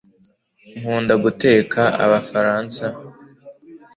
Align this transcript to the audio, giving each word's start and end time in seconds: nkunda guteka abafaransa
nkunda 0.79 1.13
guteka 1.23 1.81
abafaransa 2.05 2.85